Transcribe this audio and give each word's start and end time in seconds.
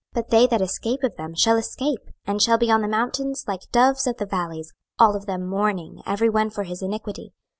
26:007:016 0.15 0.15
But 0.23 0.29
they 0.31 0.47
that 0.47 0.61
escape 0.63 1.03
of 1.03 1.15
them 1.15 1.35
shall 1.35 1.57
escape, 1.57 2.09
and 2.25 2.41
shall 2.41 2.57
be 2.57 2.71
on 2.71 2.81
the 2.81 2.87
mountains 2.87 3.45
like 3.47 3.69
doves 3.71 4.07
of 4.07 4.17
the 4.17 4.25
valleys, 4.25 4.73
all 4.97 5.15
of 5.15 5.27
them 5.27 5.45
mourning, 5.47 6.01
every 6.07 6.27
one 6.27 6.49
for 6.49 6.63
his 6.63 6.81
iniquity. 6.81 7.33